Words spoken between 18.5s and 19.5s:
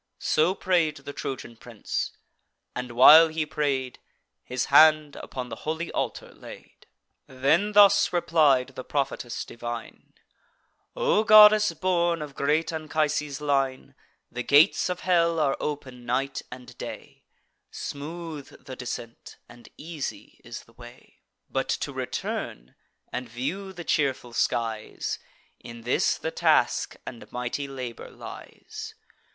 the descent,